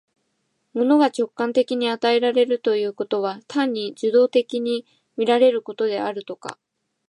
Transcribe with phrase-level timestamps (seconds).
[0.73, 4.83] 物が直観的に与えられるということは、単に受働的に
[5.15, 6.57] 見られることであるとか、